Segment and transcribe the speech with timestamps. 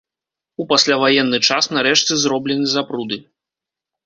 [0.63, 3.21] У пасляваенны час на рэчцы зроблены запруды.